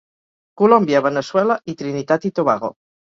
[0.61, 2.73] Colòmbia, Veneçuela i Trinitat i Tobago.